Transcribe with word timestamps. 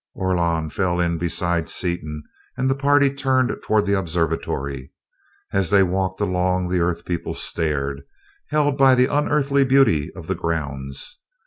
Orlon 0.15 0.71
fell 0.71 0.99
in 0.99 1.19
beside 1.19 1.69
Seaton 1.69 2.23
and 2.57 2.67
the 2.67 2.73
party 2.73 3.11
turned 3.13 3.55
toward 3.63 3.85
the 3.85 3.93
observatory. 3.95 4.91
As 5.53 5.69
they 5.69 5.83
walked 5.83 6.19
along 6.19 6.69
the 6.69 6.79
Earth 6.79 7.05
people 7.05 7.35
stared, 7.35 8.01
held 8.47 8.79
by 8.79 8.95
the 8.95 9.05
unearthly 9.15 9.63
beauty 9.63 10.11
of 10.15 10.25
the 10.25 10.33
grounds. 10.33 11.19